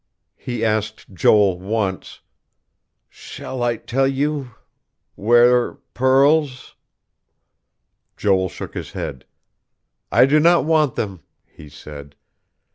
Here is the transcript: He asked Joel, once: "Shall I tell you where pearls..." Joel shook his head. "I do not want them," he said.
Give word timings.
He 0.35 0.65
asked 0.65 1.13
Joel, 1.13 1.59
once: 1.59 2.21
"Shall 3.07 3.61
I 3.61 3.75
tell 3.77 4.07
you 4.07 4.49
where 5.13 5.73
pearls..." 5.93 6.73
Joel 8.17 8.49
shook 8.49 8.73
his 8.73 8.93
head. 8.93 9.25
"I 10.11 10.25
do 10.25 10.39
not 10.39 10.65
want 10.65 10.95
them," 10.95 11.21
he 11.45 11.69
said. 11.69 12.15